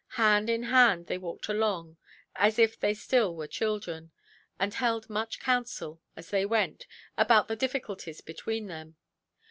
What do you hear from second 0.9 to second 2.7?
they walked along, as